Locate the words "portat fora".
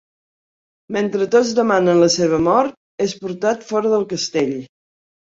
3.25-3.91